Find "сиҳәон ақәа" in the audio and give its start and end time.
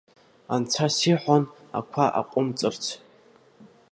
0.95-2.05